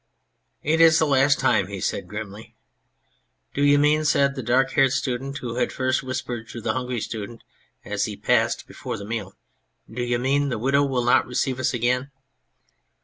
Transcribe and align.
"It 0.73 0.81
is 0.81 0.97
the 0.97 1.05
last 1.05 1.39
time!" 1.39 1.67
he 1.67 1.79
said 1.79 2.07
grimly." 2.07 2.55
Do 3.53 3.63
you 3.63 3.77
mean/' 3.77 4.03
said 4.03 4.33
the 4.33 4.41
dark 4.41 4.71
haired 4.71 4.93
student 4.93 5.37
who 5.37 5.57
had 5.57 5.71
first 5.71 6.01
whispered 6.01 6.49
to 6.49 6.59
the 6.59 6.73
Hungry 6.73 6.99
Student 6.99 7.43
as 7.85 8.05
he 8.05 8.17
passed, 8.17 8.65
before 8.67 8.97
the 8.97 9.05
meal," 9.05 9.35
do 9.95 10.01
you 10.01 10.17
mean 10.17 10.49
the 10.49 10.57
Widow 10.57 10.83
will 10.85 11.03
not 11.05 11.27
receive 11.27 11.59
us 11.59 11.71
again 11.75 12.09